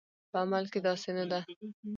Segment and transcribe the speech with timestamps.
[0.31, 1.39] په عمل کې داسې نه ده